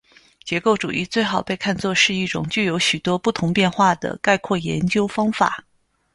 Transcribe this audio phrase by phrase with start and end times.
[0.43, 5.63] 结构主义最好被看作是一种具有许多不同变化的概括研究方法。